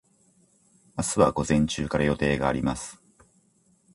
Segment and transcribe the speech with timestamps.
[0.97, 2.99] 明日は午前中から予定があります。